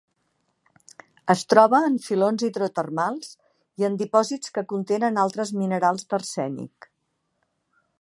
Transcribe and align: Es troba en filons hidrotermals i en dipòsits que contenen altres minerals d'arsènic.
Es 1.33 1.43
troba 1.53 1.81
en 1.89 1.99
filons 2.05 2.47
hidrotermals 2.47 3.29
i 3.83 3.89
en 3.91 4.01
dipòsits 4.03 4.57
que 4.57 4.67
contenen 4.75 5.23
altres 5.29 5.57
minerals 5.63 6.11
d'arsènic. 6.13 6.95